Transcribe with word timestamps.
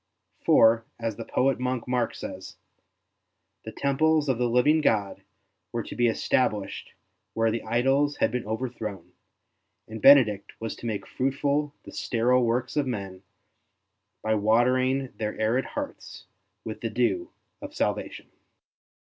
For, 0.43 0.83
as 0.99 1.17
the 1.17 1.25
poet 1.25 1.59
monk 1.59 1.87
Mark 1.87 2.15
says,'' 2.15 2.55
The 3.65 3.71
temples 3.71 4.29
of 4.29 4.39
the 4.39 4.49
living 4.49 4.81
God 4.81 5.21
were 5.71 5.83
to 5.83 5.95
be 5.95 6.07
established 6.07 6.95
where 7.35 7.51
the 7.51 7.61
idols 7.61 8.17
had 8.17 8.31
been 8.31 8.47
overthrown, 8.47 9.11
and 9.87 10.01
Benedict 10.01 10.53
was 10.59 10.75
to 10.77 10.87
make 10.87 11.05
fruitful 11.05 11.75
the 11.83 11.91
sterile 11.91 12.43
works 12.43 12.75
of 12.75 12.87
men 12.87 13.21
by 14.23 14.33
watering 14.33 15.11
their 15.19 15.39
arid 15.39 15.65
hearts 15.65 16.25
with 16.65 16.81
the 16.81 16.89
dew 16.89 17.29
of 17.61 17.75
salvation." 17.75 18.25